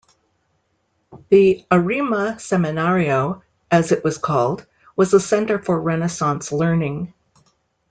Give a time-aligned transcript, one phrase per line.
[1.29, 7.13] The "Arima Semenario", as it was called, was a center for Renaissance learning.